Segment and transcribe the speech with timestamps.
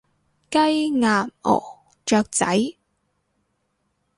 [0.49, 0.57] 雞，
[0.99, 1.61] 鴨，鵝，
[2.07, 2.55] 雀仔